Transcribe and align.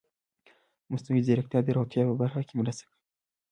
مصنوعي 0.91 1.21
ځیرکتیا 1.27 1.59
د 1.63 1.69
روغتیا 1.77 2.03
په 2.07 2.15
برخه 2.21 2.41
کې 2.47 2.53
مرسته 2.61 2.83
کوي. 2.87 2.99